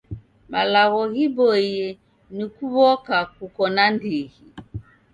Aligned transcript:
Malagho 0.51 1.01
ghiboiye 1.13 1.87
ni 2.35 2.45
kuw'oka 2.53 3.17
kuko 3.35 3.61
na 3.75 3.85
ndighi. 3.93 4.37